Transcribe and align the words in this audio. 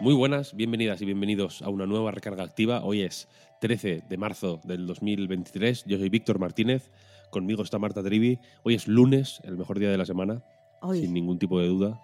Muy 0.00 0.14
buenas, 0.14 0.54
bienvenidas 0.54 1.00
y 1.00 1.04
bienvenidos 1.06 1.62
a 1.62 1.68
una 1.68 1.86
nueva 1.86 2.10
recarga 2.10 2.42
activa. 2.44 2.84
Hoy 2.84 3.02
es 3.02 3.28
13 3.60 4.02
de 4.08 4.16
marzo 4.16 4.60
del 4.64 4.86
2023. 4.86 5.84
Yo 5.86 5.98
soy 5.98 6.08
Víctor 6.08 6.38
Martínez, 6.38 6.90
conmigo 7.30 7.62
está 7.62 7.78
Marta 7.78 8.02
Trivi. 8.02 8.38
Hoy 8.64 8.74
es 8.74 8.86
lunes, 8.88 9.40
el 9.44 9.56
mejor 9.56 9.78
día 9.78 9.90
de 9.90 9.96
la 9.98 10.04
semana, 10.04 10.42
Hoy. 10.82 11.00
sin 11.00 11.14
ningún 11.14 11.38
tipo 11.38 11.58
de 11.60 11.68
duda. 11.68 12.00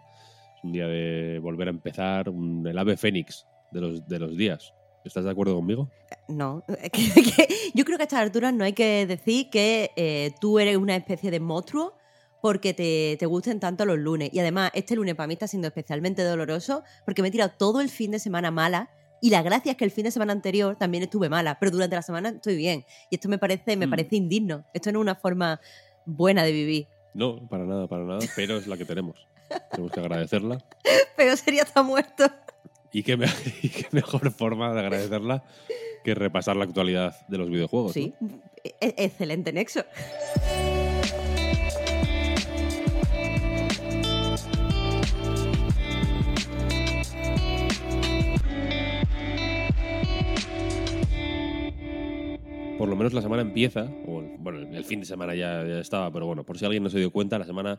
Es 0.56 0.64
un 0.64 0.72
día 0.72 0.86
de 0.86 1.38
volver 1.40 1.68
a 1.68 1.70
empezar, 1.70 2.28
un- 2.28 2.66
el 2.66 2.78
ave 2.78 2.96
fénix 2.96 3.46
de 3.72 3.80
los, 3.80 4.06
de 4.08 4.18
los 4.18 4.36
días. 4.36 4.72
¿Estás 5.04 5.24
de 5.24 5.30
acuerdo 5.30 5.54
conmigo? 5.56 5.90
No, 6.28 6.62
que- 6.92 7.22
que- 7.22 7.48
yo 7.74 7.84
creo 7.84 7.96
que 7.98 8.04
a 8.04 8.06
estas 8.06 8.20
alturas 8.20 8.54
no 8.54 8.64
hay 8.64 8.72
que 8.72 9.06
decir 9.06 9.50
que 9.50 9.90
eh, 9.96 10.32
tú 10.40 10.58
eres 10.58 10.76
una 10.76 10.96
especie 10.96 11.30
de 11.30 11.40
monstruo 11.40 11.94
porque 12.40 12.74
te, 12.74 13.16
te 13.18 13.26
gusten 13.26 13.60
tanto 13.60 13.84
los 13.84 13.98
lunes. 13.98 14.30
Y 14.32 14.38
además, 14.40 14.70
este 14.74 14.94
lunes 14.96 15.14
para 15.14 15.26
mí 15.26 15.34
está 15.34 15.46
siendo 15.46 15.68
especialmente 15.68 16.22
doloroso 16.22 16.82
porque 17.04 17.22
me 17.22 17.28
he 17.28 17.30
tirado 17.30 17.52
todo 17.56 17.80
el 17.80 17.88
fin 17.88 18.10
de 18.12 18.18
semana 18.18 18.50
mala. 18.50 18.90
Y 19.22 19.28
la 19.30 19.42
gracia 19.42 19.72
es 19.72 19.76
que 19.76 19.84
el 19.84 19.90
fin 19.90 20.04
de 20.04 20.10
semana 20.10 20.32
anterior 20.32 20.76
también 20.76 21.02
estuve 21.04 21.28
mala, 21.28 21.58
pero 21.60 21.70
durante 21.72 21.94
la 21.94 22.00
semana 22.02 22.30
estoy 22.30 22.56
bien. 22.56 22.84
Y 23.10 23.16
esto 23.16 23.28
me 23.28 23.36
parece, 23.38 23.76
me 23.76 23.86
Mm. 23.86 23.90
parece 23.90 24.16
indigno. 24.16 24.64
Esto 24.72 24.90
no 24.92 25.00
es 25.00 25.02
una 25.02 25.14
forma 25.14 25.60
buena 26.06 26.42
de 26.42 26.52
vivir. 26.52 26.86
No, 27.12 27.46
para 27.48 27.64
nada, 27.64 27.86
para 27.86 28.04
nada, 28.04 28.20
pero 28.34 28.56
es 28.56 28.66
la 28.66 28.76
que 28.78 28.84
tenemos. 28.86 29.26
Tenemos 29.72 29.92
que 29.92 30.00
agradecerla. 30.00 30.64
Pero 31.16 31.36
sería 31.36 31.62
estar 31.64 31.84
muerto. 31.84 32.24
Y 32.92 33.02
qué, 33.02 33.16
me- 33.18 33.26
y 33.62 33.68
qué 33.68 33.86
mejor 33.92 34.30
forma 34.32 34.72
de 34.72 34.80
agradecerla 34.80 35.44
que 36.02 36.14
repasar 36.14 36.56
la 36.56 36.64
actualidad 36.64 37.14
de 37.28 37.36
los 37.38 37.50
videojuegos. 37.50 37.88
¿no? 37.94 38.02
Sí, 38.02 38.14
e- 38.64 38.94
excelente 38.96 39.52
nexo. 39.52 39.84
Por 52.80 52.88
lo 52.88 52.96
menos 52.96 53.12
la 53.12 53.20
semana 53.20 53.42
empieza, 53.42 53.92
o 54.06 54.22
bueno, 54.38 54.60
el 54.74 54.84
fin 54.86 55.00
de 55.00 55.06
semana 55.06 55.34
ya, 55.34 55.60
estaba, 55.80 56.10
pero 56.10 56.24
bueno, 56.24 56.46
por 56.46 56.58
si 56.58 56.64
alguien 56.64 56.82
no 56.82 56.88
se 56.88 56.98
dio 56.98 57.10
cuenta, 57.10 57.38
la 57.38 57.44
semana 57.44 57.78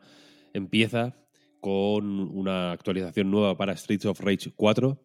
empieza 0.53 1.15
con 1.59 2.19
una 2.19 2.71
actualización 2.71 3.31
nueva 3.31 3.57
para 3.57 3.75
Streets 3.75 4.05
of 4.05 4.19
Rage 4.19 4.51
4, 4.55 5.03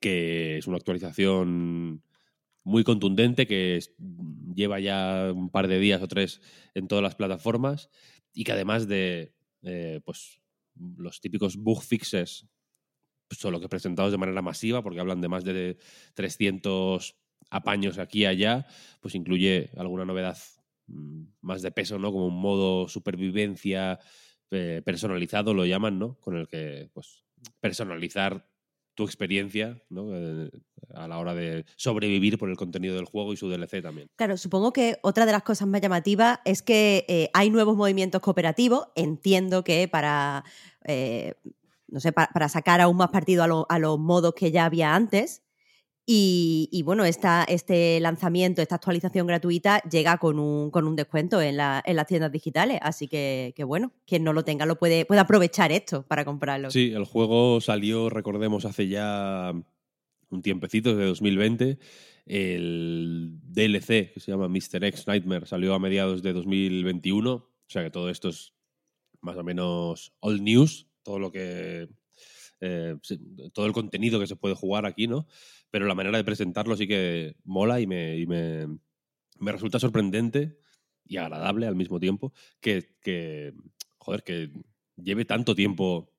que 0.00 0.58
es 0.58 0.66
una 0.66 0.78
actualización 0.78 2.02
muy 2.64 2.82
contundente, 2.82 3.46
que 3.46 3.78
lleva 4.56 4.80
ya 4.80 5.30
un 5.32 5.50
par 5.50 5.68
de 5.68 5.78
días 5.78 6.02
o 6.02 6.08
tres 6.08 6.40
en 6.74 6.88
todas 6.88 7.04
las 7.04 7.14
plataformas, 7.14 7.90
y 8.32 8.42
que 8.42 8.50
además 8.50 8.88
de 8.88 9.36
eh, 9.62 10.00
pues, 10.04 10.42
los 10.74 11.20
típicos 11.20 11.56
bug 11.58 11.80
fixes, 11.80 12.48
solo 13.30 13.60
que 13.60 13.68
presentados 13.68 14.10
de 14.10 14.18
manera 14.18 14.42
masiva, 14.42 14.82
porque 14.82 14.98
hablan 14.98 15.20
de 15.20 15.28
más 15.28 15.44
de 15.44 15.78
300 16.14 17.21
apaños 17.52 17.98
aquí 17.98 18.20
y 18.22 18.26
allá, 18.26 18.66
pues 19.00 19.14
incluye 19.14 19.70
alguna 19.76 20.04
novedad 20.04 20.36
mm, 20.86 21.22
más 21.42 21.62
de 21.62 21.70
peso, 21.72 21.98
¿no? 21.98 22.12
Como 22.12 22.26
un 22.26 22.40
modo 22.40 22.88
supervivencia 22.88 23.98
personalizado, 24.84 25.54
lo 25.54 25.64
llaman, 25.64 25.98
¿no? 25.98 26.16
Con 26.20 26.36
el 26.36 26.46
que, 26.46 26.90
pues, 26.92 27.24
personalizar 27.60 28.46
tu 28.94 29.04
experiencia, 29.04 29.82
¿no? 29.88 30.14
Eh, 30.14 30.50
a 30.94 31.08
la 31.08 31.18
hora 31.18 31.34
de 31.34 31.64
sobrevivir 31.76 32.36
por 32.36 32.50
el 32.50 32.56
contenido 32.56 32.94
del 32.94 33.06
juego 33.06 33.32
y 33.32 33.38
su 33.38 33.48
DLC 33.48 33.80
también. 33.80 34.10
Claro, 34.16 34.36
supongo 34.36 34.72
que 34.74 34.98
otra 35.02 35.24
de 35.24 35.32
las 35.32 35.42
cosas 35.42 35.66
más 35.68 35.80
llamativas 35.80 36.40
es 36.44 36.60
que 36.60 37.06
eh, 37.08 37.30
hay 37.32 37.48
nuevos 37.48 37.76
movimientos 37.76 38.20
cooperativos. 38.20 38.88
Entiendo 38.94 39.64
que 39.64 39.88
para, 39.88 40.44
eh, 40.84 41.34
no 41.88 42.00
sé, 42.00 42.12
pa- 42.12 42.28
para, 42.34 42.50
sacar 42.50 42.82
aún 42.82 42.98
más 42.98 43.08
partido 43.08 43.42
a, 43.42 43.46
lo- 43.46 43.66
a 43.70 43.78
los 43.78 43.98
modos 43.98 44.34
que 44.34 44.50
ya 44.52 44.66
había 44.66 44.94
antes. 44.94 45.41
Y, 46.04 46.82
bueno, 46.84 47.04
esta, 47.04 47.44
este 47.44 48.00
lanzamiento, 48.00 48.60
esta 48.60 48.74
actualización 48.74 49.26
gratuita 49.26 49.80
llega 49.88 50.18
con 50.18 50.38
un, 50.40 50.70
con 50.70 50.86
un 50.86 50.96
descuento 50.96 51.40
en, 51.40 51.56
la- 51.56 51.82
en 51.86 51.96
las 51.96 52.06
tiendas 52.08 52.32
digitales. 52.32 52.78
Así 52.82 53.06
que, 53.08 53.54
bueno, 53.66 53.92
quien 54.06 54.24
no 54.24 54.32
lo 54.32 54.44
tenga 54.44 54.66
lo 54.66 54.76
puede, 54.76 55.04
puede 55.06 55.20
aprovechar 55.20 55.70
esto 55.72 56.02
para 56.06 56.24
comprarlo. 56.24 56.70
Sí, 56.70 56.92
el 56.92 57.04
juego 57.04 57.60
salió, 57.60 58.10
recordemos, 58.10 58.64
hace 58.64 58.88
ya 58.88 59.52
un 60.30 60.42
tiempecito, 60.42 60.90
desde 60.90 61.06
2020. 61.08 61.78
El 62.26 63.38
DLC, 63.42 64.12
que 64.12 64.20
se 64.20 64.30
llama 64.32 64.48
Mr. 64.48 64.84
X 64.84 65.06
Nightmare, 65.06 65.46
salió 65.46 65.74
a 65.74 65.78
mediados 65.78 66.22
de 66.22 66.32
2021. 66.32 67.32
O 67.32 67.48
sea 67.68 67.82
que 67.84 67.90
todo 67.90 68.10
esto 68.10 68.28
es 68.28 68.52
más 69.20 69.36
o 69.36 69.44
menos 69.44 70.12
old 70.20 70.42
news, 70.42 70.88
todo 71.02 71.18
lo 71.18 71.30
que. 71.30 71.88
eh, 72.60 72.96
todo 73.52 73.66
el 73.66 73.72
contenido 73.72 74.20
que 74.20 74.26
se 74.26 74.36
puede 74.36 74.54
jugar 74.54 74.86
aquí, 74.86 75.06
¿no? 75.08 75.26
Pero 75.72 75.86
la 75.86 75.94
manera 75.94 76.18
de 76.18 76.24
presentarlo 76.24 76.76
sí 76.76 76.86
que 76.86 77.34
mola 77.44 77.80
y 77.80 77.86
me, 77.86 78.26
me, 78.26 79.52
resulta 79.52 79.78
sorprendente 79.78 80.58
y 81.06 81.16
agradable 81.16 81.66
al 81.66 81.76
mismo 81.76 81.98
tiempo 81.98 82.34
que, 82.60 83.54
joder, 83.96 84.22
que 84.22 84.52
lleve 84.96 85.24
tanto 85.24 85.54
tiempo 85.54 86.12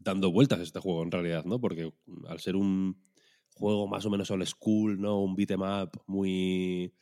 dando 0.00 0.32
vueltas 0.32 0.58
este 0.58 0.80
juego 0.80 1.04
en 1.04 1.12
realidad, 1.12 1.44
¿no? 1.44 1.60
Porque 1.60 1.92
al 2.28 2.40
ser 2.40 2.56
un 2.56 3.00
juego 3.54 3.86
más 3.86 4.04
o 4.04 4.10
menos 4.10 4.32
old 4.32 4.46
school, 4.46 5.00
¿no? 5.00 5.22
Un 5.22 5.36
beat'em 5.36 5.62
up 5.62 6.02
muy 6.08 6.92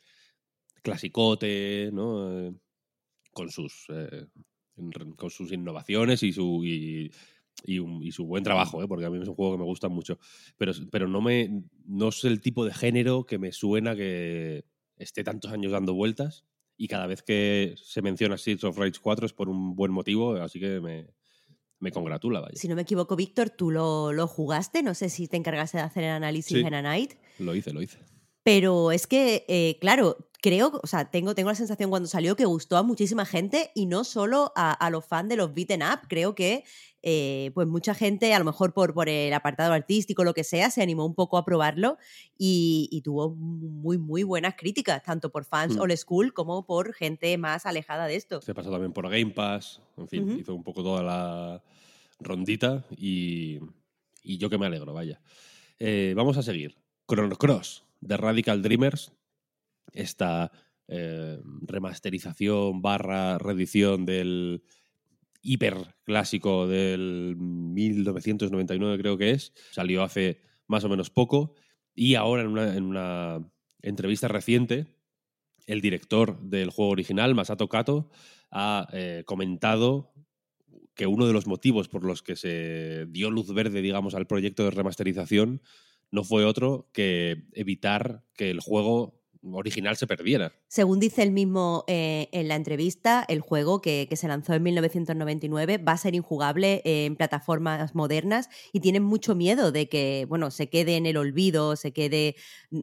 clasicote, 0.83 1.89
¿no? 1.91 2.31
Eh, 2.31 2.53
con 3.33 3.49
sus 3.49 3.87
eh, 3.89 4.27
con 5.15 5.31
sus 5.31 5.51
innovaciones 5.51 6.21
y 6.21 6.31
su 6.31 6.63
y 7.63 7.79
un- 7.79 8.01
y 8.03 8.11
su 8.11 8.25
buen 8.25 8.43
trabajo, 8.43 8.81
¿eh? 8.83 8.87
porque 8.87 9.05
a 9.05 9.09
mí 9.09 9.19
es 9.21 9.27
un 9.27 9.35
juego 9.35 9.53
que 9.53 9.57
me 9.59 9.65
gusta 9.65 9.87
mucho. 9.89 10.17
Pero, 10.57 10.71
pero 10.91 11.07
no 11.07 11.21
me 11.21 11.63
no 11.85 12.09
es 12.09 12.23
el 12.23 12.41
tipo 12.41 12.65
de 12.65 12.73
género 12.73 13.25
que 13.25 13.37
me 13.37 13.51
suena 13.51 13.95
que 13.95 14.65
esté 14.97 15.23
tantos 15.23 15.51
años 15.51 15.71
dando 15.71 15.93
vueltas 15.93 16.45
y 16.77 16.87
cada 16.87 17.07
vez 17.07 17.21
que 17.23 17.75
se 17.77 18.01
menciona 18.01 18.37
Streets 18.37 18.63
of 18.63 18.77
Rage 18.77 18.99
4 19.01 19.25
es 19.25 19.33
por 19.33 19.49
un 19.49 19.75
buen 19.75 19.91
motivo, 19.91 20.35
así 20.35 20.59
que 20.59 20.79
me, 20.79 21.07
me 21.79 21.91
congratula, 21.91 22.39
vaya. 22.39 22.55
Si 22.55 22.67
no 22.67 22.75
me 22.75 22.81
equivoco, 22.83 23.15
Víctor, 23.15 23.49
tú 23.51 23.69
lo, 23.71 24.11
lo 24.13 24.27
jugaste. 24.27 24.81
No 24.83 24.93
sé 24.95 25.09
si 25.09 25.27
te 25.27 25.37
encargaste 25.37 25.77
de 25.77 25.83
hacer 25.83 26.03
el 26.03 26.11
análisis 26.11 26.57
Sí. 26.57 26.63
en 26.65 26.73
A 26.73 26.81
Night. 26.81 27.13
Lo 27.39 27.53
hice, 27.55 27.73
lo 27.73 27.81
hice. 27.81 27.99
Pero 28.43 28.91
es 28.91 29.05
que, 29.05 29.45
eh, 29.47 29.77
claro, 29.79 30.17
creo, 30.41 30.79
o 30.81 30.87
sea, 30.87 31.11
tengo, 31.11 31.35
tengo 31.35 31.49
la 31.51 31.55
sensación 31.55 31.91
cuando 31.91 32.07
salió 32.07 32.35
que 32.35 32.45
gustó 32.45 32.75
a 32.77 32.81
muchísima 32.83 33.23
gente 33.25 33.69
y 33.75 33.85
no 33.85 34.03
solo 34.03 34.51
a, 34.55 34.71
a 34.73 34.89
los 34.89 35.05
fans 35.05 35.29
de 35.29 35.35
los 35.35 35.53
beaten 35.53 35.83
up. 35.83 36.07
Creo 36.09 36.33
que, 36.33 36.63
eh, 37.03 37.51
pues 37.53 37.67
mucha 37.67 37.93
gente, 37.95 38.33
a 38.33 38.39
lo 38.39 38.45
mejor 38.45 38.73
por, 38.73 38.93
por 38.93 39.09
el 39.09 39.33
apartado 39.33 39.73
artístico, 39.73 40.23
lo 40.23 40.33
que 40.33 40.43
sea, 40.43 40.69
se 40.69 40.81
animó 40.81 41.05
un 41.05 41.15
poco 41.15 41.37
a 41.37 41.45
probarlo 41.45 41.97
y, 42.37 42.87
y 42.91 43.01
tuvo 43.01 43.35
muy, 43.35 43.97
muy 43.97 44.23
buenas 44.23 44.55
críticas, 44.55 45.01
tanto 45.03 45.31
por 45.31 45.45
fans 45.45 45.75
Mm. 45.75 45.79
old 45.81 45.95
school 45.97 46.33
como 46.33 46.65
por 46.65 46.93
gente 46.93 47.37
más 47.37 47.65
alejada 47.65 48.07
de 48.07 48.15
esto. 48.15 48.41
Se 48.41 48.53
pasó 48.53 48.69
también 48.71 48.93
por 48.93 49.09
Game 49.09 49.31
Pass, 49.31 49.81
en 49.97 50.07
fin, 50.07 50.39
hizo 50.39 50.53
un 50.53 50.63
poco 50.63 50.83
toda 50.83 51.01
la 51.03 51.63
rondita 52.19 52.85
y, 52.95 53.59
y 54.21 54.37
yo 54.37 54.49
que 54.49 54.57
me 54.57 54.67
alegro, 54.67 54.93
vaya. 54.93 55.21
Eh, 55.79 56.13
vamos 56.15 56.37
a 56.37 56.43
seguir. 56.43 56.77
Chrono 57.07 57.35
Cross 57.35 57.83
de 57.99 58.15
Radical 58.17 58.61
Dreamers, 58.61 59.11
esta 59.93 60.51
eh, 60.87 61.39
remasterización 61.61 62.81
barra 62.81 63.37
reedición 63.37 64.05
del 64.05 64.63
hiper 65.41 65.95
clásico 66.03 66.67
del 66.67 67.35
1999 67.37 68.97
creo 68.99 69.17
que 69.17 69.31
es, 69.31 69.53
salió 69.71 70.03
hace 70.03 70.41
más 70.67 70.83
o 70.83 70.89
menos 70.89 71.09
poco. 71.09 71.55
Y 71.93 72.15
ahora 72.15 72.43
en 72.43 72.47
una, 72.47 72.75
en 72.75 72.83
una 72.83 73.51
entrevista 73.81 74.27
reciente 74.27 74.87
el 75.67 75.81
director 75.81 76.39
del 76.41 76.69
juego 76.69 76.91
original, 76.91 77.35
Masato 77.35 77.69
Kato, 77.69 78.09
ha 78.49 78.87
eh, 78.93 79.23
comentado 79.25 80.13
que 80.93 81.07
uno 81.07 81.25
de 81.25 81.33
los 81.33 81.47
motivos 81.47 81.87
por 81.87 82.03
los 82.03 82.21
que 82.21 82.35
se 82.35 83.05
dio 83.09 83.31
luz 83.31 83.53
verde, 83.53 83.81
digamos, 83.81 84.13
al 84.13 84.27
proyecto 84.27 84.63
de 84.63 84.71
remasterización 84.71 85.61
no 86.11 86.23
fue 86.23 86.43
otro 86.43 86.89
que 86.91 87.45
evitar 87.53 88.25
que 88.35 88.49
el 88.49 88.59
juego 88.59 89.20
original 89.43 89.97
se 89.97 90.07
perdiera. 90.07 90.53
Según 90.67 90.99
dice 90.99 91.23
el 91.23 91.31
mismo 91.31 91.83
eh, 91.87 92.29
en 92.31 92.47
la 92.47 92.55
entrevista, 92.55 93.25
el 93.27 93.41
juego 93.41 93.81
que, 93.81 94.07
se 94.11 94.27
lanzó 94.27 94.53
en 94.53 94.63
1999 94.63 95.77
va 95.79 95.93
a 95.93 95.97
ser 95.97 96.15
injugable 96.15 96.81
en 96.83 97.15
plataformas 97.15 97.95
modernas 97.95 98.49
y 98.71 98.81
tienen 98.81 99.03
mucho 99.03 99.35
miedo 99.35 99.71
de 99.71 99.89
que, 99.89 100.25
bueno, 100.29 100.51
se 100.51 100.69
quede 100.69 100.97
en 100.97 101.05
el 101.05 101.17
olvido, 101.17 101.75
se 101.75 101.91
quede 101.91 102.35
mm, 102.69 102.81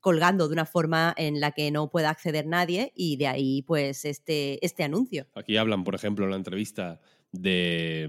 colgando 0.00 0.48
de 0.48 0.54
una 0.54 0.66
forma 0.66 1.14
en 1.16 1.40
la 1.40 1.52
que 1.52 1.70
no 1.70 1.90
pueda 1.90 2.10
acceder 2.10 2.46
nadie 2.46 2.92
y 2.96 3.16
de 3.16 3.26
ahí 3.26 3.62
pues 3.62 4.04
este, 4.04 4.64
este 4.64 4.84
anuncio. 4.84 5.26
Aquí 5.34 5.56
hablan, 5.56 5.84
por 5.84 5.94
ejemplo, 5.94 6.24
en 6.24 6.30
la 6.30 6.36
entrevista 6.36 7.00
de 7.32 8.08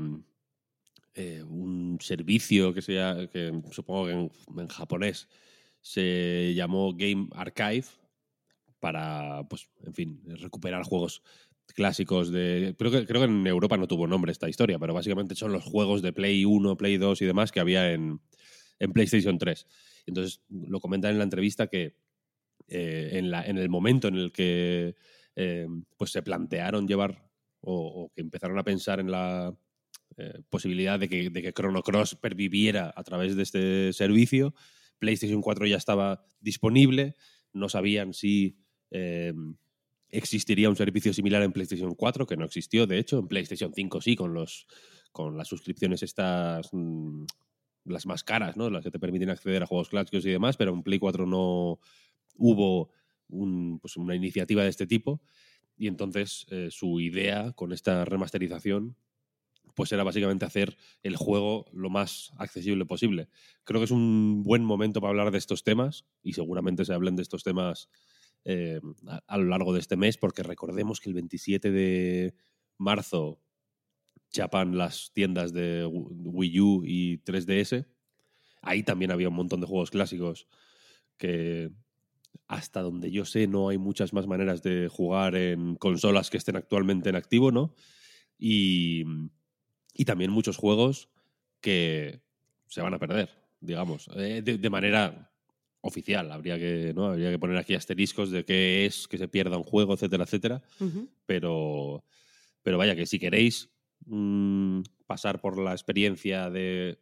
eh, 1.15 1.44
un 1.44 1.97
servicio 2.01 2.74
que 2.74 2.81
sea, 2.81 3.27
que 3.31 3.51
supongo 3.71 4.06
que 4.06 4.12
en 4.62 4.68
japonés 4.69 5.27
se 5.83 6.53
llamó 6.56 6.95
Game 6.95 7.27
Archive 7.33 7.85
para, 8.80 9.44
pues, 9.50 9.69
en 9.85 9.94
fin, 9.94 10.21
recuperar 10.25 10.83
juegos 10.83 11.21
clásicos 11.75 12.31
de... 12.31 12.74
Creo 12.77 12.89
que, 12.89 13.06
creo 13.06 13.21
que 13.21 13.27
en 13.27 13.45
Europa 13.45 13.77
no 13.77 13.88
tuvo 13.88 14.07
nombre 14.07 14.31
esta 14.31 14.50
historia, 14.50 14.80
pero 14.80 14.94
básicamente 14.94 15.35
son 15.35 15.51
los 15.51 15.63
juegos 15.63 16.01
de 16.01 16.13
Play 16.13 16.45
1, 16.45 16.77
Play 16.77 16.97
2 16.97 17.21
y 17.21 17.25
demás 17.25 17.51
que 17.51 17.59
había 17.59 17.91
en, 17.91 18.21
en 18.80 18.94
PlayStation 18.94 19.38
3. 19.38 19.68
Entonces, 20.06 20.41
lo 20.50 20.80
comentan 20.80 21.12
en 21.12 21.18
la 21.18 21.25
entrevista 21.25 21.68
que 21.68 21.97
eh, 22.68 23.09
en, 23.13 23.29
la, 23.29 23.45
en, 23.45 23.57
el 23.57 23.69
momento 23.69 24.07
en 24.07 24.15
el 24.15 24.31
que 24.31 24.95
eh, 25.36 25.68
pues 25.97 26.12
se 26.12 26.21
plantearon 26.21 26.88
llevar 26.88 27.29
o, 27.59 28.09
que 28.15 28.21
empezaron 28.21 28.57
a 28.57 28.63
pensar 28.63 29.00
en 29.01 29.12
la 29.12 29.53
eh, 30.18 30.41
posibilidad 30.50 30.97
de 30.97 31.09
que, 31.09 31.29
de 31.29 31.41
que 31.41 31.53
Chrono 31.53 31.81
Cross 31.81 32.15
perviviera 32.15 32.94
a 32.95 33.03
través 33.03 33.36
de 33.36 33.44
este 33.44 33.94
servicio, 33.94 34.53
PlayStation 35.03 35.41
4 35.41 35.67
ya 35.67 35.75
estaba 35.75 36.25
disponible, 36.39 37.15
no 37.51 37.67
sabían 37.67 38.13
si 38.13 38.55
em, 38.89 39.57
existiría 40.07 40.69
un 40.69 40.77
servicio 40.77 41.13
similar 41.13 41.44
en 41.44 41.51
PlayStation 41.51 41.94
4, 41.94 42.25
que 42.25 42.38
no 42.38 42.45
existió, 42.45 42.88
de 42.88 43.00
hecho, 43.00 43.19
en 43.19 43.27
PlayStation 43.27 43.73
5 43.73 44.00
sí, 44.00 44.15
con, 44.15 44.33
los, 44.33 44.65
con 45.11 45.38
las 45.38 45.50
suscripciones 45.50 46.03
estas, 46.03 46.69
mm, 46.71 47.25
las 47.83 48.05
más 48.05 48.23
caras, 48.23 48.55
¿no? 48.55 48.69
las 48.69 48.81
que 48.81 48.91
te 48.91 49.00
permiten 49.00 49.29
acceder 49.29 49.61
a 49.61 49.65
juegos 49.65 49.89
clásicos 49.89 50.25
y 50.25 50.29
demás, 50.29 50.55
pero 50.55 50.73
en 50.73 50.83
Play 50.83 51.00
4 51.00 51.25
no 51.25 51.79
hubo 52.38 52.91
pues 53.81 53.97
una 53.97 54.15
iniciativa 54.15 54.63
de 54.63 54.69
este 54.69 54.88
tipo. 54.88 55.21
Y 55.75 55.88
entonces 55.88 56.45
eh, 56.50 56.69
su 56.71 57.01
idea 57.01 57.51
con 57.51 57.73
esta 57.73 58.05
remasterización 58.05 58.95
pues 59.73 59.91
era 59.91 60.03
básicamente 60.03 60.45
hacer 60.45 60.77
el 61.01 61.15
juego 61.15 61.65
lo 61.71 61.89
más 61.89 62.31
accesible 62.37 62.85
posible. 62.85 63.29
Creo 63.63 63.79
que 63.79 63.85
es 63.85 63.91
un 63.91 64.43
buen 64.43 64.63
momento 64.63 65.01
para 65.01 65.09
hablar 65.09 65.31
de 65.31 65.37
estos 65.37 65.63
temas 65.63 66.05
y 66.21 66.33
seguramente 66.33 66.85
se 66.85 66.93
hablen 66.93 67.15
de 67.15 67.23
estos 67.23 67.43
temas 67.43 67.89
eh, 68.45 68.81
a, 69.27 69.37
lo 69.37 69.45
largo 69.45 69.73
de 69.73 69.79
este 69.79 69.95
mes, 69.95 70.17
porque 70.17 70.43
recordemos 70.43 70.99
que 70.99 71.09
el 71.09 71.15
27 71.15 71.71
de 71.71 72.35
marzo 72.77 73.39
chapan 74.31 74.77
las 74.77 75.11
tiendas 75.13 75.53
de 75.53 75.85
Wii 75.85 76.59
U 76.59 76.83
y 76.85 77.19
3DS. 77.19 77.87
Ahí 78.61 78.83
también 78.83 79.11
había 79.11 79.29
un 79.29 79.35
montón 79.35 79.61
de 79.61 79.67
juegos 79.67 79.91
clásicos 79.91 80.47
que 81.17 81.71
hasta 82.47 82.81
donde 82.81 83.11
yo 83.11 83.25
sé 83.25 83.47
no 83.47 83.69
hay 83.69 83.77
muchas 83.77 84.13
más 84.13 84.27
maneras 84.27 84.61
de 84.63 84.87
jugar 84.89 85.35
en 85.35 85.75
consolas 85.75 86.29
que 86.29 86.37
estén 86.37 86.55
actualmente 86.55 87.09
en 87.09 87.15
activo, 87.15 87.51
¿no? 87.51 87.75
Y, 88.37 89.05
y 89.93 90.05
también 90.05 90.31
muchos 90.31 90.57
juegos 90.57 91.09
que 91.61 92.21
se 92.67 92.81
van 92.81 92.93
a 92.93 92.99
perder, 92.99 93.29
digamos, 93.61 94.09
eh, 94.15 94.41
de, 94.41 94.69
manera 94.69 95.31
oficial. 95.81 96.31
Habría 96.31 96.57
que, 96.57 96.93
¿no? 96.95 97.07
Habría 97.07 97.31
que 97.31 97.39
poner 97.39 97.57
aquí 97.57 97.75
asteriscos 97.75 98.31
de 98.31 98.43
qué 98.45 98.85
es 98.85 99.07
que 99.07 99.17
se 99.17 99.27
pierda 99.27 99.57
un 99.57 99.63
juego, 99.63 99.93
etcétera, 99.93 100.23
etcétera. 100.23 100.61
pero, 101.25 102.03
pero 102.61 102.77
vaya, 102.77 102.95
que 102.95 103.05
si 103.05 103.19
queréis 103.19 103.69
mm, 104.05 104.81
pasar 105.05 105.39
por 105.39 105.57
la 105.59 105.71
experiencia 105.71 106.49
de 106.49 106.99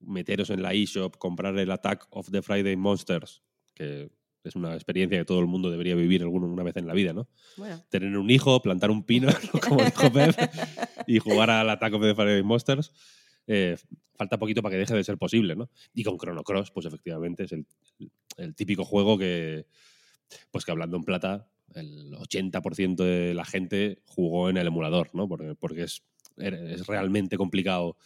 meteros 0.00 0.50
en 0.50 0.62
la 0.62 0.72
eShop, 0.74 1.16
comprar 1.16 1.58
el 1.58 1.70
Attack 1.70 2.06
of 2.10 2.30
the 2.30 2.42
Friday 2.42 2.76
Monsters, 2.76 3.42
que 3.74 4.10
es 4.44 4.54
una 4.54 4.74
experiencia 4.74 5.18
que 5.18 5.24
todo 5.24 5.40
el 5.40 5.46
mundo 5.46 5.70
debería 5.70 5.94
vivir 5.94 6.22
alguna 6.22 6.62
vez 6.62 6.76
en 6.76 6.86
la 6.86 6.92
vida, 6.92 7.12
¿no? 7.12 7.28
Tener 7.88 8.16
un 8.16 8.30
hijo, 8.30 8.60
plantar 8.60 8.90
un 8.90 9.04
pino, 9.04 9.28
como 9.66 9.82
dijo 9.82 10.12
Pep, 10.12 10.36
y 11.06 11.18
jugar 11.18 11.50
al 11.50 11.70
Attack 11.70 11.94
of 11.94 12.02
the 12.02 12.14
Fire 12.14 12.44
Monsters. 12.44 12.92
Eh, 13.46 13.76
falta 14.16 14.38
poquito 14.38 14.62
para 14.62 14.74
que 14.74 14.78
deje 14.78 14.94
de 14.94 15.04
ser 15.04 15.18
posible, 15.18 15.56
¿no? 15.56 15.70
Y 15.92 16.04
con 16.04 16.18
Chrono 16.18 16.44
Cross, 16.44 16.70
pues 16.70 16.86
efectivamente 16.86 17.44
es 17.44 17.52
el, 17.52 18.54
típico 18.54 18.84
juego 18.84 19.18
que, 19.18 19.66
pues 20.50 20.64
que 20.64 20.70
hablando 20.70 20.96
en 20.96 21.04
plata, 21.04 21.48
el 21.74 22.12
80% 22.12 22.96
de 22.96 23.34
la 23.34 23.44
gente 23.44 24.02
jugó 24.04 24.50
en 24.50 24.58
el 24.58 24.66
emulador, 24.66 25.10
¿no? 25.14 25.26
Porque, 25.26 25.54
porque 25.54 25.82
es, 25.82 26.04
es 26.36 26.86
realmente 26.86 27.36
complicado 27.36 27.96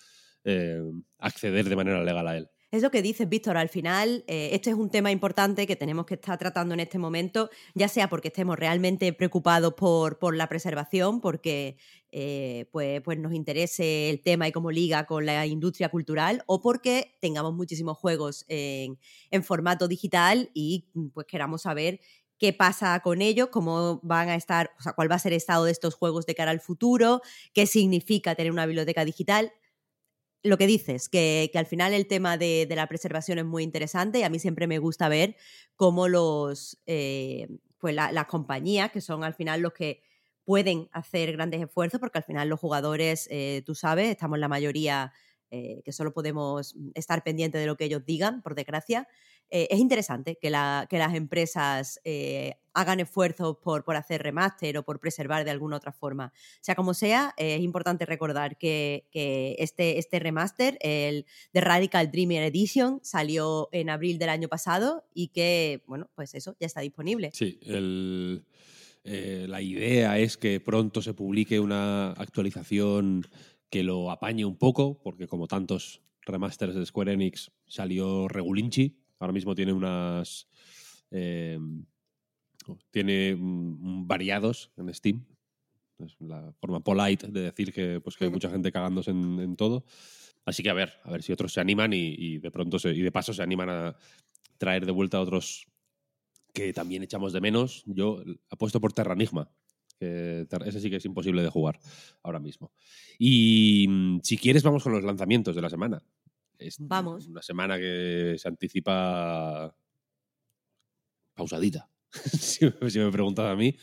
eh, 0.45 0.81
acceder 1.19 1.69
de 1.69 1.77
manera 1.77 2.03
legal 2.03 2.27
a 2.29 2.37
él. 2.37 2.49
Es 2.71 2.83
lo 2.83 2.91
que 2.91 3.01
dices, 3.01 3.27
Víctor. 3.27 3.57
Al 3.57 3.71
final, 3.71 4.25
eh, 4.27 4.51
este 4.53 4.69
es 4.69 4.77
un 4.77 4.91
tema 4.91 5.11
importante 5.11 5.67
que 5.67 5.75
tenemos 5.75 6.05
que 6.05 6.15
estar 6.15 6.39
tratando 6.39 6.75
en 6.75 6.81
este 6.81 6.99
momento, 6.99 7.49
ya 7.75 7.89
sea 7.89 8.11
porque 8.11 8.29
estemos 8.29 8.59
realmente 8.59 9.11
preocupados 9.15 9.73
por, 9.73 10.19
por 10.19 10.37
la 10.37 10.51
preservación, 10.51 11.23
porque 11.23 11.79
eh, 12.13 12.67
pues, 12.71 13.01
pues 13.01 13.19
nos 13.19 13.33
interese 13.33 14.11
el 14.11 14.21
tema 14.21 14.49
y 14.49 14.53
cómo 14.53 14.71
liga 14.71 15.07
con 15.07 15.25
la 15.25 15.47
industria 15.47 15.89
cultural, 15.89 16.43
o 16.47 16.61
porque 16.61 17.17
tengamos 17.21 17.55
muchísimos 17.55 17.97
juegos 17.97 18.45
en, 18.49 18.99
en 19.31 19.43
formato 19.45 19.89
digital 19.89 20.51
y 20.53 20.89
pues 21.15 21.27
queramos 21.27 21.63
saber 21.63 22.01
qué 22.39 22.53
pasa 22.53 23.01
con 23.01 23.23
ellos, 23.23 23.49
cómo 23.51 23.99
van 24.03 24.29
a 24.29 24.35
estar, 24.35 24.73
o 24.79 24.83
sea, 24.83 24.93
cuál 24.93 25.11
va 25.11 25.15
a 25.17 25.19
ser 25.19 25.33
el 25.33 25.39
estado 25.39 25.65
de 25.65 25.73
estos 25.73 25.95
juegos 25.95 26.27
de 26.27 26.35
cara 26.35 26.51
al 26.51 26.61
futuro, 26.61 27.23
qué 27.55 27.67
significa 27.67 28.35
tener 28.35 28.53
una 28.53 28.67
biblioteca 28.67 29.07
digital 29.07 29.53
lo 30.43 30.57
que 30.57 30.67
dices, 30.67 31.09
que, 31.09 31.51
al 31.55 31.67
final 31.67 31.93
el 31.93 32.07
tema 32.07 32.37
de, 32.37 32.67
la 32.71 32.87
preservación 32.87 33.39
es 33.39 33.45
muy 33.45 33.63
interesante 33.63 34.21
y 34.21 34.23
a 34.23 34.31
mí 34.31 34.39
siempre 34.39 34.67
me 34.67 34.79
gusta 34.79 35.09
ver 35.09 35.37
cómo 35.77 36.09
los, 36.09 36.79
eh, 36.87 37.49
pues 37.79 37.95
las 37.95 38.27
compañías, 38.27 38.91
que 38.91 39.01
son 39.01 39.25
al 39.25 39.35
final 39.35 39.61
los 39.61 39.73
que 39.73 40.03
pueden 40.45 40.89
hacer 40.93 41.33
grandes 41.33 41.61
esfuerzos, 41.61 42.01
porque 42.01 42.19
al 42.19 42.25
final 42.25 42.49
los 42.49 42.61
jugadores, 42.61 43.29
eh, 43.31 43.63
tú 43.67 43.75
sabes, 43.75 44.09
estamos 44.09 44.39
la 44.39 44.49
mayoría 44.49 45.13
eh, 45.51 45.83
que 45.85 45.93
solo 45.93 46.13
podemos 46.13 46.75
estar 46.95 47.23
pendientes 47.23 47.61
de 47.61 47.67
lo 47.67 47.77
que 47.77 47.85
ellos 47.85 48.05
digan, 48.05 48.43
por 48.43 48.55
desgracia, 48.55 49.09
eh, 49.51 49.69
es 49.71 49.79
interesante 49.79 50.37
que, 50.41 50.51
las 50.51 51.15
empresas 51.15 52.01
eh, 52.05 52.55
hagan 52.75 53.01
esfuerzos 53.01 53.57
por, 53.57 53.83
hacer 53.97 54.23
remaster 54.23 54.77
o 54.79 54.83
por 54.85 55.01
preservar 55.01 55.45
de 55.45 55.51
alguna 55.51 55.77
otra 55.77 55.93
forma. 55.93 56.33
Sea 56.61 56.75
como 56.75 56.95
sea, 56.95 57.35
eh, 57.39 57.57
es 57.57 57.63
importante 57.63 58.05
recordar 58.05 58.59
que, 58.59 59.07
este, 59.59 59.99
este, 59.99 60.19
remaster, 60.19 60.77
el 60.81 61.27
de 61.53 61.61
Radical 61.61 62.11
Dreamer 62.11 62.43
Edition, 62.43 63.01
salió 63.03 63.69
en 63.73 63.91
abril 63.91 64.19
del 64.19 64.29
año 64.29 64.49
pasado 64.49 65.05
y 65.15 65.29
que, 65.29 65.83
bueno, 65.87 66.11
pues 66.15 66.35
eso, 66.35 66.57
ya 66.61 66.67
está 66.67 66.81
disponible. 66.81 67.31
Sí, 67.33 67.59
la 69.05 69.63
idea 69.63 70.19
es 70.19 70.37
que 70.37 70.61
pronto 70.61 71.01
se 71.01 71.15
publique 71.15 71.59
una 71.59 72.13
actualización 72.13 73.27
que 73.71 73.83
lo 73.83 74.11
apañe 74.11 74.45
un 74.45 74.57
poco, 74.57 75.01
porque 75.03 75.27
como 75.27 75.47
tantos 75.47 76.03
remasters 76.23 76.75
de 76.75 76.85
Square 76.85 77.15
Enix 77.15 77.51
salió 77.67 78.29
regulinchi 78.29 78.98
Ahora 79.19 79.33
mismo 79.33 79.55
tiene 79.55 79.73
unas. 79.73 80.49
Eh, 81.11 81.59
tiene 82.91 83.37
variados 83.39 84.71
en 84.77 84.93
Steam. 84.93 85.25
Es 85.99 86.17
la 86.21 86.53
forma 86.61 86.81
polite 86.81 87.27
de 87.29 87.41
decir 87.43 87.73
que, 87.73 88.01
pues, 88.01 88.17
que 88.17 88.25
hay 88.25 88.31
mucha 88.31 88.51
gente 88.51 88.71
cagándose 88.71 89.11
en, 89.11 89.57
todo. 89.57 89.85
Así 90.45 90.63
que 90.63 90.71
a 90.71 90.75
ver, 90.75 90.93
a 91.03 91.11
ver 91.11 91.23
si 91.23 91.33
otros 91.33 91.53
se 91.53 91.61
animan 91.61 91.93
y, 91.93 92.39
de 92.39 92.51
pronto 92.51 92.77
y 92.89 93.01
de 93.01 93.13
paso 93.13 93.33
se 93.33 93.43
animan 93.43 93.69
a 93.69 93.97
traer 94.59 94.87
de 94.87 94.93
vuelta 94.93 95.19
a 95.19 95.21
otros 95.21 95.67
que 96.55 96.73
también 96.73 97.03
echamos 97.03 97.33
de 97.33 97.41
menos. 97.41 97.83
Yo 97.87 98.23
apuesto 98.49 98.81
por 98.81 98.93
Terranigma, 98.93 99.51
que 99.99 100.47
ese 100.65 100.81
sí 100.81 100.89
que 100.89 100.97
es 100.97 101.05
imposible 101.05 101.43
de 101.43 101.49
jugar 101.49 101.81
ahora 102.23 102.39
mismo. 102.39 102.73
Y 103.19 103.87
mm, 103.89 104.21
si 104.23 104.39
quieres, 104.39 104.63
vamos 104.63 104.85
con 104.85 104.93
los 104.93 105.05
lanzamientos 105.05 105.57
de 105.57 105.63
la 105.63 105.71
semana. 105.71 106.03
Es 106.59 106.77
Vamos. 106.81 107.27
Una 107.29 107.43
semana 107.43 107.79
que 107.79 108.37
se 108.37 108.49
anticipa 108.49 109.75
pausadita, 111.35 111.89
si, 112.13 112.65
me 112.65 113.13
preguntas 113.13 113.47
a 113.47 113.55
mí. 113.55 113.77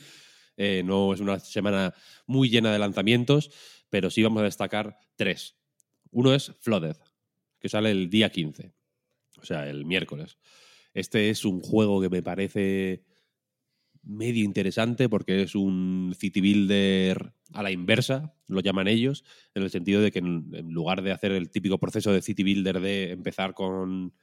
Eh, 0.57 0.83
no 0.85 1.13
es 1.13 1.19
una 1.19 1.39
semana 1.39 1.93
muy 2.25 2.49
llena 2.49 2.71
de 2.71 2.79
lanzamientos, 2.79 3.49
pero 3.89 4.09
sí 4.09 4.23
vamos 4.23 4.41
a 4.41 4.45
destacar 4.45 4.99
tres. 5.15 5.55
Uno 6.11 6.33
es 6.33 6.51
Flooded, 6.59 6.97
que 7.59 7.69
sale 7.69 7.91
el 7.91 8.09
día 8.09 8.29
15, 8.29 8.73
o 9.37 9.45
sea, 9.45 9.69
el 9.69 9.85
miércoles. 9.85 10.37
Este 10.93 11.29
es 11.29 11.43
un 11.45 11.61
juego 11.61 12.01
que 12.01 12.09
me 12.09 12.23
parece 12.23 13.03
medio 14.05 14.43
interesante 14.43 15.09
porque 15.09 15.41
es 15.41 15.55
un 15.55 16.15
city 16.17 16.41
builder 16.41 17.33
a 17.53 17.63
la 17.63 17.71
inversa, 17.71 18.35
lo 18.47 18.61
llaman 18.61 18.87
ellos, 18.87 19.23
en 19.53 19.63
el 19.63 19.69
sentido 19.69 20.01
de 20.01 20.11
que 20.11 20.19
en, 20.19 20.71
lugar 20.71 21.01
de 21.01 21.11
hacer 21.11 21.31
el 21.31 21.49
típico 21.49 21.79
proceso 21.79 22.11
de 22.11 22.21
city 22.21 22.43
builder 22.43 22.79
de 22.79 23.11
empezar 23.11 23.53
con 23.53 24.13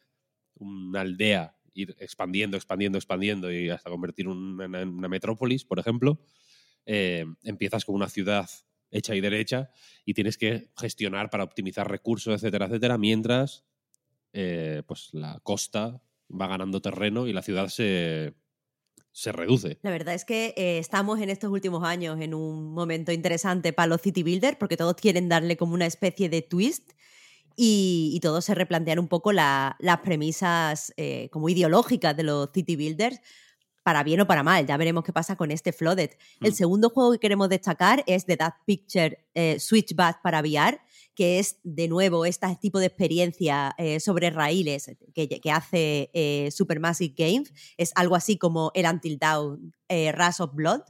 una 0.55 1.01
aldea 1.01 1.57
ir 1.75 1.97
expandiendo, 1.99 2.57
expandiendo, 2.57 2.99
expandiendo 2.99 3.53
y 3.53 3.71
hasta 3.71 3.91
convertir 3.91 4.29
una, 4.29 4.65
en 4.65 4.89
una 4.89 5.09
metrópolis, 5.09 5.65
por 5.65 5.79
ejemplo, 5.79 6.21
eh, 6.87 7.25
empiezas 7.45 7.85
con 7.85 7.95
una 7.95 8.09
ciudad 8.09 8.49
hecha 8.91 9.15
y 9.15 9.21
derecha 9.21 9.71
y 10.05 10.15
tienes 10.15 10.37
que 10.37 10.71
gestionar 10.77 11.31
para 11.31 11.45
optimizar 11.45 11.91
recursos, 11.91 12.35
etcétera, 12.35 12.67
etcétera, 12.67 12.99
mientras 12.99 13.65
eh, 14.33 14.83
pues 14.87 15.11
la 15.13 15.41
costa 15.43 16.03
va 16.31 16.47
ganando 16.47 16.81
terreno 16.81 17.27
y 17.27 17.33
la 17.33 17.43
ciudad 17.43 17.69
se, 17.69 18.35
se 19.13 19.31
reduce. 19.33 19.79
La 19.83 19.91
verdad 19.91 20.15
es 20.15 20.25
que 20.25 20.55
eh, 20.57 20.79
estamos 20.79 21.21
en 21.21 21.29
estos 21.31 21.51
últimos 21.51 21.85
años 21.85 22.19
en 22.21 22.33
un 22.35 22.73
momento 22.73 23.13
interesante 23.13 23.73
para 23.73 23.87
los 23.87 24.01
city 24.01 24.23
builders 24.23 24.57
porque 24.57 24.77
todos 24.77 24.95
quieren 24.95 25.29
darle 25.29 25.57
como 25.57 25.75
una 25.75 25.87
especie 25.87 26.29
de 26.31 26.41
twist 26.43 26.93
y, 27.57 28.11
y 28.15 28.21
todos 28.21 28.45
se 28.45 28.55
replantean 28.55 28.99
un 28.99 29.09
poco 29.09 29.33
la- 29.33 29.77
las 29.79 29.99
premisas 30.01 30.93
eh, 30.97 31.29
como 31.31 31.49
ideológicas 31.49 32.17
de 32.17 32.23
los 32.23 32.49
city 32.55 32.77
builders 32.77 33.21
para 33.83 34.03
bien 34.05 34.21
o 34.21 34.27
para 34.27 34.43
mal. 34.43 34.67
Ya 34.67 34.77
veremos 34.77 35.05
qué 35.05 35.13
pasa 35.13 35.37
con 35.37 35.51
este 35.51 35.73
Flooded. 35.73 36.11
El 36.41 36.53
Mm. 36.53 36.55
segundo 36.55 36.89
juego 36.91 37.13
que 37.13 37.19
queremos 37.19 37.49
destacar 37.49 38.03
es 38.07 38.25
The 38.25 38.37
That 38.37 38.55
Picture 38.65 39.27
eh, 39.35 39.59
Switchback 39.59 40.23
para 40.23 40.41
VR, 40.41 40.79
que 41.15 41.39
es 41.39 41.59
de 41.63 41.89
nuevo 41.89 42.25
este 42.25 42.47
tipo 42.61 42.79
de 42.79 42.87
experiencia 42.87 43.75
eh, 43.79 44.01
sobre 44.01 44.31
raíles 44.31 44.91
que, 45.15 45.29
que 45.29 45.51
hace 45.51 46.11
eh, 46.15 46.51
Supermassive 46.51 47.15
Games. 47.17 47.53
Es 47.77 47.93
algo 47.95 48.17
así 48.17 48.39
como 48.39 48.71
el 48.75 48.87
Until 48.87 49.19
Dawn 49.19 49.75
eh, 49.89 50.13
Rush 50.13 50.41
of 50.41 50.55
Blood, 50.55 50.83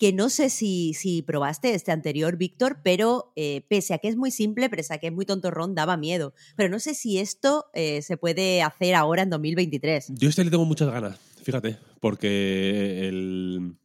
que 0.00 0.14
no 0.14 0.30
sé 0.30 0.48
si, 0.48 0.94
si 0.94 1.20
probaste 1.20 1.74
este 1.74 1.92
anterior, 1.92 2.38
Víctor, 2.38 2.80
pero 2.82 3.34
eh, 3.36 3.66
pese 3.68 3.92
a 3.92 3.98
que 3.98 4.08
es 4.08 4.16
muy 4.16 4.30
simple, 4.30 4.70
pese 4.70 4.94
a 4.94 4.98
que 4.98 5.08
es 5.08 5.12
muy 5.12 5.26
tontorrón, 5.26 5.74
daba 5.74 5.98
miedo. 5.98 6.32
Pero 6.56 6.70
no 6.70 6.80
sé 6.80 6.94
si 6.94 7.18
esto 7.18 7.66
eh, 7.74 8.00
se 8.00 8.16
puede 8.16 8.62
hacer 8.62 8.94
ahora 8.94 9.22
en 9.22 9.28
2023. 9.28 10.12
Yo 10.14 10.30
este 10.30 10.42
le 10.42 10.50
tengo 10.50 10.64
muchas 10.64 10.90
ganas, 10.90 11.18
fíjate, 11.42 11.76
porque 12.00 13.08
el... 13.08 13.76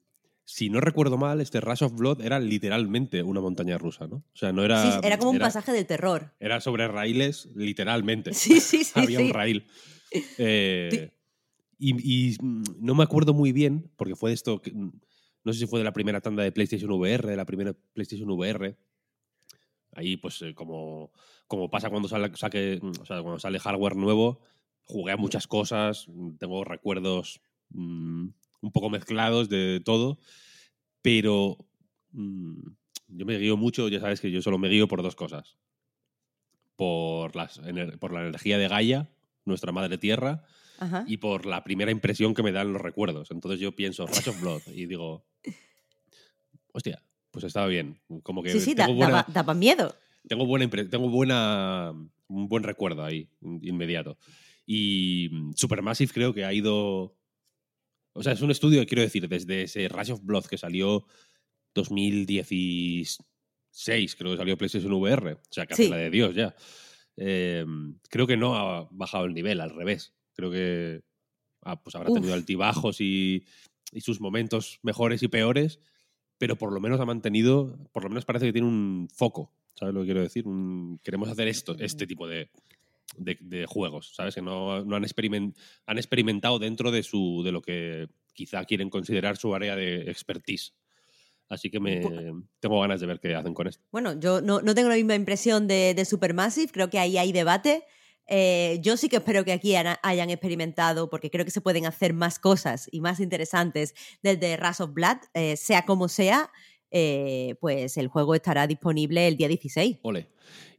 Si 0.48 0.70
no 0.70 0.80
recuerdo 0.80 1.18
mal, 1.18 1.42
este 1.42 1.60
Rush 1.60 1.84
of 1.84 1.96
Blood 1.96 2.22
era 2.22 2.40
literalmente 2.40 3.24
una 3.24 3.42
montaña 3.42 3.80
rusa, 3.80 4.08
¿no? 4.08 4.18
O 4.18 4.36
sea, 4.36 4.52
no 4.52 4.64
era... 4.64 4.82
Sí, 4.82 5.00
era 5.02 5.18
como 5.18 5.32
un 5.32 5.40
pasaje 5.40 5.72
del 5.72 5.88
terror. 5.88 6.34
Era 6.40 6.62
sobre 6.62 6.88
raíles, 6.88 7.50
literalmente. 7.56 8.32
Sí, 8.34 8.60
sí, 8.60 8.84
sí. 8.84 8.92
Había 9.00 9.20
sí. 9.20 9.26
un 9.26 9.34
raíl. 9.34 9.68
Eh, 10.38 11.12
y, 11.80 12.30
y, 12.30 12.38
no 12.42 12.94
me 12.94 13.04
acuerdo 13.04 13.34
muy 13.34 13.52
bien, 13.52 13.92
porque 13.98 14.16
fue 14.16 14.30
de 14.30 14.36
esto, 14.36 14.62
que, 14.62 14.72
no 14.72 15.54
sé 15.54 15.60
si 15.60 15.68
fue 15.68 15.80
de 15.80 15.84
la 15.84 15.94
primera 15.94 16.22
tanda 16.22 16.44
de 16.44 16.52
PlayStation 16.52 16.92
VR, 16.92 17.28
de 17.28 17.36
la 17.36 17.46
primera 17.46 17.74
PlayStation 17.94 18.30
VR. 18.30 18.78
Ahí, 19.94 20.18
pues, 20.18 20.42
eh, 20.44 20.54
como, 20.54 21.12
como 21.48 21.72
pasa 21.72 21.90
cuando 21.90 22.08
sale, 22.08 22.32
saque, 22.36 22.80
o 22.84 23.06
sea, 23.06 23.22
cuando 23.22 23.40
sale 23.40 23.60
hardware 23.60 23.96
nuevo, 23.96 24.42
jugué 24.84 25.14
a 25.14 25.18
muchas 25.18 25.48
cosas, 25.48 26.08
tengo 26.38 26.64
recuerdos 26.64 27.42
mm, 27.70 28.28
un 28.66 28.72
poco 28.72 28.90
mezclados 28.90 29.48
de 29.48 29.80
todo, 29.86 30.18
pero 31.02 31.58
mm, 32.12 32.62
yo 33.10 33.26
me 33.26 33.38
guío 33.38 33.58
mucho, 33.58 33.88
ya 33.90 34.00
sabes 34.00 34.20
que 34.20 34.32
yo 34.32 34.42
solo 34.42 34.58
me 34.58 34.70
guío 34.70 34.88
por 34.88 35.04
dos 35.04 35.16
cosas. 35.16 35.58
Por, 36.76 37.36
las, 37.36 37.62
por 38.00 38.12
la 38.12 38.22
energía 38.28 38.58
de 38.58 38.68
Gaia, 38.68 39.10
nuestra 39.46 39.72
madre 39.72 39.98
tierra, 39.98 40.44
Ajá. 40.80 41.06
y 41.08 41.18
por 41.18 41.46
la 41.46 41.64
primera 41.64 41.90
impresión 41.92 42.34
que 42.34 42.44
me 42.44 42.52
dan 42.52 42.74
los 42.74 42.82
recuerdos. 42.82 43.32
Entonces 43.32 43.60
yo 43.62 43.74
pienso 43.74 44.06
Rush 44.08 44.28
of 44.30 44.42
Blood 44.42 44.62
y 44.74 44.86
digo, 44.86 45.26
hostia, 46.74 47.02
pues 47.32 47.46
estaba 47.46 47.68
bien. 47.68 48.02
Como 48.24 48.44
que 48.44 48.52
Sí, 48.52 48.60
sí, 48.60 48.74
da- 48.76 48.86
tengo, 48.88 48.98
buena, 48.98 49.14
daba, 49.14 49.26
daba 49.32 49.54
miedo. 49.54 49.96
tengo, 50.28 50.46
buena, 50.46 50.70
tengo 50.70 51.08
buena, 51.10 51.92
un 52.28 52.48
buen 52.50 52.64
recuerdo 52.64 53.06
ahí, 53.06 53.30
in- 53.42 53.62
inmediato. 53.64 54.18
Y 54.66 55.30
mm, 55.32 55.54
Supermassive 55.54 56.12
creo 56.14 56.34
que 56.34 56.44
ha 56.44 56.52
ido... 56.54 57.16
O 58.18 58.24
sea, 58.24 58.32
es 58.34 58.42
un 58.42 58.52
estudio, 58.52 58.86
quiero 58.86 59.02
decir, 59.02 59.28
desde 59.28 59.64
ese 59.64 59.88
Rush 59.90 60.12
of 60.12 60.22
Blood 60.24 60.46
que 60.46 60.58
salió 60.58 61.06
2016, 61.74 64.16
creo 64.16 64.32
que 64.32 64.38
salió 64.38 64.58
PlayStation 64.58 64.94
VR, 64.94 65.34
o 65.34 65.40
sea, 65.50 65.66
casi 65.66 65.84
Sí. 65.84 65.90
la 65.90 65.98
de 65.98 66.10
Dios 66.10 66.36
ya. 66.36 66.56
Eh, 67.18 67.66
creo 68.10 68.28
que 68.28 68.38
no 68.38 68.56
ha 68.56 68.88
bajado 68.92 69.26
el 69.26 69.34
nivel, 69.34 69.62
al 69.62 69.72
revés. 69.72 70.14
Creo 70.34 70.52
que 70.52 71.02
ah, 71.64 71.82
pues 71.82 71.96
habrá 71.96 72.14
tenido 72.14 72.34
Uf. 72.34 72.38
altibajos 72.40 73.02
y, 73.02 73.46
y 73.92 74.02
sus 74.02 74.20
momentos 74.22 74.80
mejores 74.84 75.24
y 75.24 75.28
peores, 75.28 75.80
pero 76.38 76.58
por 76.58 76.72
lo 76.74 76.80
menos 76.80 77.00
ha 77.00 77.06
mantenido, 77.06 77.78
por 77.92 78.04
lo 78.04 78.10
menos 78.10 78.26
parece 78.26 78.46
que 78.46 78.54
tiene 78.54 78.68
un 78.68 79.08
foco, 79.14 79.52
¿sabes 79.74 79.94
lo 79.94 80.02
que 80.02 80.08
quiero 80.08 80.22
decir? 80.22 80.48
Un- 80.48 81.00
queremos 81.04 81.30
hacer 81.30 81.48
esto, 81.48 81.76
este 81.80 82.06
tipo 82.06 82.28
de, 82.28 82.50
de- 83.18 83.38
de 83.42 83.66
juegos, 83.66 84.14
¿sabes? 84.16 84.36
Que 84.36 84.42
no, 84.42 84.84
no 84.86 84.96
han, 84.96 85.04
experimen- 85.04 85.54
han 85.86 85.98
experimentado 85.98 86.60
dentro 86.60 86.92
de, 86.92 87.04
su, 87.04 87.42
de 87.44 87.52
lo 87.52 87.62
que 87.62 88.08
quizá 88.34 88.64
quieren 88.66 88.90
considerar 88.90 89.38
su 89.38 89.54
área 89.56 89.76
de 89.76 90.10
expertise. 90.10 90.74
Así 91.48 91.70
que 91.70 91.80
me, 91.80 92.02
tengo 92.60 92.82
ganas 92.82 93.00
de 93.00 93.06
ver 93.08 93.20
qué 93.20 93.36
hacen 93.36 93.54
con 93.54 93.68
esto. 93.68 93.84
Bueno, 93.92 94.20
yo 94.20 94.42
no, 94.42 94.62
no 94.62 94.74
tengo 94.74 94.90
la 94.90 94.96
misma 94.96 95.14
impresión 95.16 95.68
de, 95.68 95.94
de 95.94 96.04
Supermassive, 96.06 96.72
creo 96.72 96.90
que 96.90 96.98
ahí 97.00 97.18
hay 97.18 97.32
debate. 97.32 97.84
Eh, 98.28 98.80
yo 98.82 98.98
sí 98.98 99.08
que 99.10 99.18
espero 99.18 99.46
que 99.46 99.52
aquí 99.52 99.76
hayan 99.76 100.30
experimentado, 100.32 101.08
porque 101.12 101.30
creo 101.30 101.46
que 101.46 101.52
se 101.52 101.62
pueden 101.62 101.86
hacer 101.86 102.14
más 102.14 102.40
cosas 102.40 102.90
y 102.92 103.00
más 103.00 103.20
interesantes 103.20 103.94
desde 104.24 104.58
Rush 104.58 104.82
of 104.82 104.94
Blood, 104.94 105.18
eh, 105.36 105.56
sea 105.56 105.86
como 105.86 106.08
sea, 106.08 106.50
eh, 106.90 107.54
pues 107.62 107.98
el 107.98 108.08
juego 108.08 108.34
estará 108.34 108.66
disponible 108.66 109.28
el 109.28 109.38
día 109.38 109.48
16. 109.48 110.00
Ole. 110.02 110.30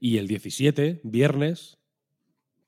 Y 0.01 0.19
el 0.19 0.27
17, 0.27 1.01
viernes, 1.05 1.79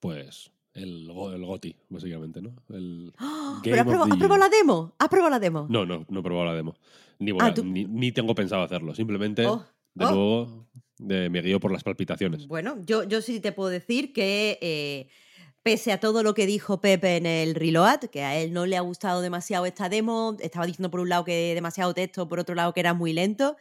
pues 0.00 0.50
el, 0.74 1.08
el 1.10 1.44
GOTI, 1.44 1.76
básicamente, 1.88 2.40
¿no? 2.42 2.54
El. 2.70 3.12
Game 3.18 3.60
¿Pero 3.62 3.80
has 3.80 3.86
probado, 3.86 4.12
has 4.12 4.18
probado 4.18 4.38
la 4.40 4.48
demo? 4.48 4.94
¿Has 4.98 5.08
probado 5.08 5.30
la 5.30 5.38
demo? 5.40 5.66
No, 5.68 5.84
no, 5.86 6.04
no 6.08 6.20
he 6.20 6.22
probado 6.22 6.46
la 6.46 6.54
demo. 6.54 6.74
Ni, 7.18 7.32
Ah, 7.40 7.52
ni, 7.64 7.84
ni 7.84 8.12
tengo 8.12 8.34
pensado 8.34 8.62
hacerlo. 8.62 8.94
Simplemente, 8.94 9.44
Oh, 9.46 9.64
de 9.94 10.04
oh. 10.04 10.10
nuevo, 10.10 10.66
de- 10.98 11.28
me 11.30 11.42
guío 11.42 11.58
por 11.58 11.72
las 11.72 11.82
palpitaciones. 11.82 12.46
Bueno, 12.46 12.76
yo, 12.86 13.02
yo 13.04 13.20
sí 13.22 13.40
te 13.40 13.50
puedo 13.52 13.70
decir 13.70 14.12
que 14.12 14.58
eh, 14.60 15.08
pese 15.64 15.90
a 15.92 15.98
todo 15.98 16.22
lo 16.22 16.34
que 16.34 16.46
dijo 16.46 16.80
Pepe 16.80 17.16
en 17.16 17.26
el 17.26 17.56
Reload, 17.56 18.00
que 18.12 18.22
a 18.22 18.38
él 18.38 18.52
no 18.52 18.66
le 18.66 18.76
ha 18.76 18.80
gustado 18.82 19.20
demasiado 19.20 19.66
esta 19.66 19.88
demo, 19.88 20.36
estaba 20.40 20.64
diciendo 20.66 20.90
por 20.90 21.00
un 21.00 21.08
lado 21.08 21.24
que 21.24 21.54
demasiado 21.54 21.92
texto, 21.92 22.28
por 22.28 22.38
otro 22.38 22.54
lado 22.54 22.72
que 22.72 22.80
era 22.80 22.94
muy 22.94 23.12
lento, 23.12 23.56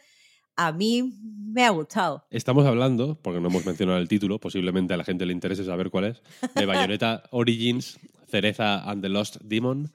a 0.57 0.71
mí 0.71 1.13
me 1.21 1.63
ha 1.63 1.69
gustado. 1.69 2.25
Estamos 2.29 2.65
hablando, 2.65 3.19
porque 3.21 3.39
no 3.39 3.47
hemos 3.47 3.65
mencionado 3.65 3.99
el 3.99 4.07
título, 4.07 4.39
posiblemente 4.39 4.93
a 4.93 4.97
la 4.97 5.03
gente 5.03 5.25
le 5.25 5.33
interese 5.33 5.63
saber 5.63 5.89
cuál 5.89 6.05
es, 6.05 6.21
de 6.55 6.65
Bayonetta 6.65 7.23
Origins, 7.31 7.99
Cereza 8.27 8.89
and 8.89 9.01
the 9.01 9.09
Lost 9.09 9.37
Demon, 9.41 9.91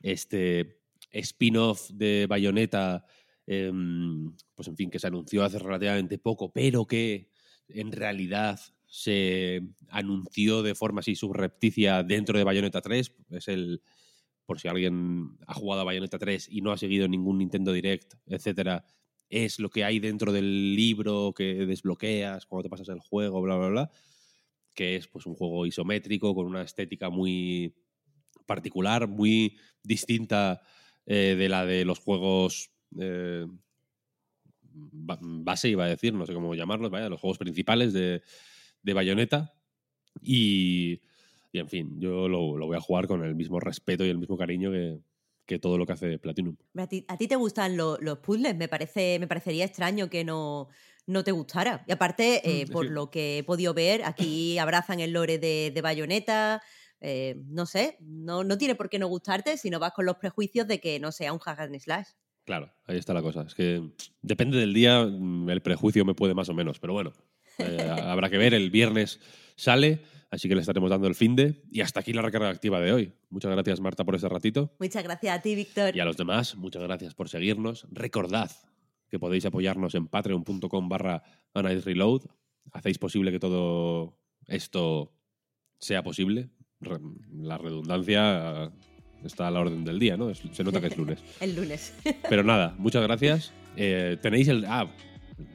este 0.00 0.80
spin-off 1.12 1.90
de 1.90 2.26
Bayonetta, 2.28 3.04
em, 3.46 4.34
pues 4.54 4.68
en 4.68 4.76
fin, 4.76 4.90
que 4.90 4.98
se 4.98 5.06
anunció 5.06 5.44
hace 5.44 5.58
relativamente 5.58 6.18
poco, 6.18 6.52
pero 6.52 6.86
que 6.86 7.30
en 7.68 7.92
realidad 7.92 8.58
se 8.86 9.62
anunció 9.88 10.62
de 10.62 10.74
forma 10.74 11.00
así 11.00 11.14
subrepticia 11.14 12.02
dentro 12.02 12.36
de 12.36 12.44
Bayonetta 12.44 12.80
3. 12.80 13.12
Es 13.30 13.48
el, 13.48 13.82
por 14.44 14.58
si 14.58 14.66
alguien 14.66 15.36
ha 15.46 15.54
jugado 15.54 15.82
a 15.82 15.84
Bayonetta 15.84 16.18
3 16.18 16.48
y 16.50 16.60
no 16.60 16.72
ha 16.72 16.76
seguido 16.76 17.06
ningún 17.06 17.38
Nintendo 17.38 17.72
Direct, 17.72 18.14
etcétera, 18.26 18.84
es 19.30 19.58
lo 19.60 19.70
que 19.70 19.84
hay 19.84 20.00
dentro 20.00 20.32
del 20.32 20.74
libro 20.76 21.32
que 21.34 21.66
desbloqueas 21.66 22.46
cuando 22.46 22.64
te 22.64 22.70
pasas 22.70 22.88
el 22.90 23.00
juego, 23.00 23.40
bla, 23.42 23.56
bla, 23.56 23.68
bla, 23.68 23.90
que 24.74 24.96
es 24.96 25.08
pues 25.08 25.26
un 25.26 25.34
juego 25.34 25.66
isométrico 25.66 26.34
con 26.34 26.46
una 26.46 26.62
estética 26.62 27.10
muy 27.10 27.74
particular, 28.46 29.08
muy 29.08 29.58
distinta 29.82 30.62
eh, 31.06 31.36
de 31.38 31.48
la 31.48 31.66
de 31.66 31.84
los 31.84 32.00
juegos 32.00 32.70
eh, 33.00 33.46
ba- 34.72 35.18
base, 35.20 35.68
iba 35.68 35.84
a 35.84 35.88
decir, 35.88 36.12
no 36.14 36.26
sé 36.26 36.34
cómo 36.34 36.54
llamarlos, 36.54 36.90
vaya, 36.90 37.08
los 37.08 37.20
juegos 37.20 37.38
principales 37.38 37.92
de, 37.92 38.22
de 38.82 38.92
Bayonetta. 38.92 39.52
Y, 40.22 41.00
y, 41.52 41.58
en 41.58 41.68
fin, 41.68 42.00
yo 42.00 42.28
lo, 42.28 42.56
lo 42.58 42.66
voy 42.66 42.76
a 42.76 42.80
jugar 42.80 43.06
con 43.06 43.24
el 43.24 43.34
mismo 43.34 43.60
respeto 43.60 44.04
y 44.04 44.08
el 44.10 44.18
mismo 44.18 44.36
cariño 44.36 44.70
que, 44.72 45.00
que 45.50 45.58
todo 45.58 45.76
lo 45.76 45.84
que 45.86 45.92
hace 45.94 46.18
Platinum. 46.18 46.56
¿A 46.76 46.86
ti, 46.86 47.04
a 47.08 47.16
ti 47.16 47.26
te 47.26 47.34
gustan 47.36 47.76
lo- 47.76 47.98
los 48.00 48.18
puzzles? 48.20 48.54
Me, 48.56 48.68
parece, 48.68 49.18
me 49.18 49.26
parecería 49.26 49.64
extraño 49.64 50.08
que 50.08 50.22
no, 50.24 50.68
no 51.06 51.24
te 51.24 51.32
gustara. 51.32 51.84
Y 51.88 51.92
aparte, 51.92 52.40
eh, 52.44 52.66
Mm, 52.66 52.70
por 52.72 52.86
sí. 52.86 52.92
lo 52.92 53.10
que 53.10 53.38
he 53.38 53.42
podido 53.44 53.74
ver, 53.74 54.02
aquí 54.04 54.56
abrazan 54.58 55.00
el 55.00 55.12
lore 55.12 55.38
de, 55.38 55.72
de 55.74 55.82
Bayonetta. 55.82 56.62
eh, 57.00 57.34
no 57.48 57.64
sé, 57.66 57.96
no, 58.00 58.44
no 58.44 58.56
tiene 58.58 58.74
por 58.76 58.88
qué 58.90 58.98
no 58.98 59.08
gustarte 59.08 59.56
si 59.56 59.70
no 59.70 59.78
vas 59.80 59.92
con 59.92 60.04
los 60.06 60.16
prejuicios 60.16 60.68
de 60.68 60.78
que 60.80 61.00
no 61.00 61.10
sea 61.12 61.32
un 61.32 61.38
hack 61.40 61.58
and 61.60 61.78
slash. 61.80 62.08
Claro, 62.44 62.70
ahí 62.86 62.98
está 62.98 63.12
la 63.14 63.22
cosa. 63.22 63.42
Es 63.46 63.54
que 63.54 63.82
depende 64.22 64.58
del 64.58 64.72
día, 64.74 65.04
mm, 65.04 65.48
el 65.50 65.62
prejuicio 65.62 66.04
me 66.04 66.14
puede 66.14 66.34
más 66.34 66.48
o 66.48 66.54
menos, 66.54 66.78
pero 66.78 66.92
bueno, 66.92 67.12
eh, 67.58 67.88
habrá 67.90 68.28
que 68.30 68.38
ver. 68.38 68.54
El 68.54 68.70
viernes 68.70 69.18
sale, 69.56 70.00
así 70.30 70.48
que 70.48 70.54
le 70.54 70.60
estaremos 70.60 70.90
dando 70.90 71.06
el 71.06 71.14
fin 71.14 71.36
de. 71.36 71.62
Y 71.70 71.80
hasta 71.80 72.00
aquí 72.00 72.12
la 72.12 72.22
recarga 72.22 72.48
activa 72.48 72.80
de 72.80 72.92
hoy. 72.92 73.12
Muchas 73.28 73.50
gracias, 73.50 73.80
Marta, 73.80 74.04
por 74.04 74.14
este 74.14 74.28
ratito. 74.28 74.74
Muchas 74.78 75.02
gracias 75.02 75.38
a 75.38 75.42
ti, 75.42 75.54
Víctor. 75.54 75.96
Y 75.96 76.00
a 76.00 76.04
los 76.04 76.16
demás, 76.16 76.56
muchas 76.56 76.82
gracias 76.82 77.14
por 77.14 77.28
seguirnos. 77.28 77.86
Recordad 77.90 78.50
que 79.08 79.18
podéis 79.18 79.44
apoyarnos 79.44 79.94
en 79.94 80.06
patreon.com 80.06 80.88
barra 80.88 81.22
Reload. 81.54 82.22
Hacéis 82.72 82.98
posible 82.98 83.32
que 83.32 83.40
todo 83.40 84.16
esto 84.46 85.12
sea 85.78 86.02
posible. 86.02 86.50
la 87.32 87.58
redundancia 87.58 88.72
está 89.24 89.48
a 89.48 89.50
la 89.50 89.60
orden 89.60 89.84
del 89.84 89.98
día, 89.98 90.16
¿no? 90.16 90.32
Se 90.34 90.64
nota 90.64 90.80
que 90.80 90.86
es 90.86 90.96
lunes. 90.96 91.22
el 91.40 91.56
lunes. 91.56 91.92
Pero 92.28 92.44
nada, 92.44 92.74
muchas 92.78 93.02
gracias. 93.02 93.52
Eh, 93.76 94.16
tenéis 94.22 94.48
el... 94.48 94.64
Ah, 94.66 94.90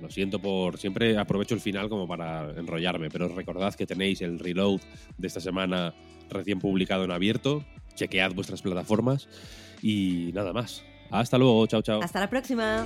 lo 0.01 0.09
siento 0.09 0.39
por... 0.39 0.77
Siempre 0.77 1.17
aprovecho 1.17 1.55
el 1.55 1.61
final 1.61 1.89
como 1.89 2.07
para 2.07 2.51
enrollarme, 2.57 3.09
pero 3.09 3.27
recordad 3.29 3.73
que 3.73 3.85
tenéis 3.85 4.21
el 4.21 4.39
reload 4.39 4.81
de 5.17 5.27
esta 5.27 5.39
semana 5.39 5.93
recién 6.29 6.59
publicado 6.59 7.03
en 7.03 7.11
abierto. 7.11 7.63
Chequead 7.95 8.33
vuestras 8.33 8.61
plataformas 8.61 9.27
y 9.81 10.31
nada 10.33 10.53
más. 10.53 10.83
Hasta 11.11 11.37
luego, 11.37 11.65
chao, 11.67 11.81
chao. 11.81 12.01
Hasta 12.01 12.19
la 12.19 12.29
próxima. 12.29 12.85